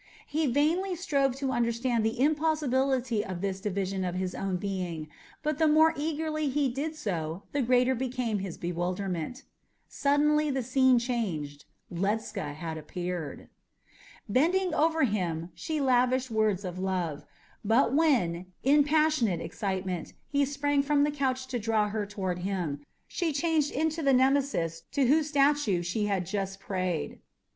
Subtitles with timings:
[0.25, 5.07] He vainly strove to understand the impossibility of this division of his own being,
[5.43, 9.43] but the more eagerly he did so the greater became his bewilderment.
[9.87, 13.47] Suddenly the scene changed; Ledscha had appeared.
[14.27, 17.23] Bending over him, she lavished words of love;
[17.63, 22.83] but when, in passionate excitement, he sprang from the couch to draw her toward him,
[23.07, 27.19] she changed into the Nemesis to whose statue she had just prayed.